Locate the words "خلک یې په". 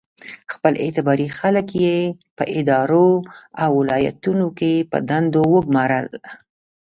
1.39-2.43